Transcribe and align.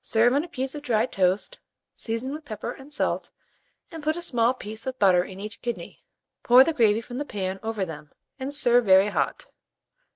Serve 0.00 0.32
on 0.32 0.42
a 0.42 0.48
piece 0.48 0.74
of 0.74 0.82
dry 0.82 1.06
toast, 1.06 1.60
season 1.94 2.32
with 2.34 2.44
pepper 2.44 2.72
and 2.72 2.92
salt, 2.92 3.30
and 3.92 4.02
put 4.02 4.16
a 4.16 4.20
small 4.20 4.52
piece 4.52 4.88
of 4.88 4.98
butter 4.98 5.22
in 5.22 5.38
each 5.38 5.62
kidney; 5.62 6.02
pour 6.42 6.64
the 6.64 6.72
gravy 6.72 7.00
from 7.00 7.18
the 7.18 7.24
pan 7.24 7.60
over 7.62 7.84
them, 7.84 8.10
and 8.40 8.52
serve 8.52 8.84
very 8.86 9.10
hot. 9.10 9.52